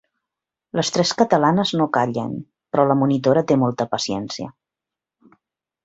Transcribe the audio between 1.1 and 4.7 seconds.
catalanes no callen, però la monitora té molta paciència.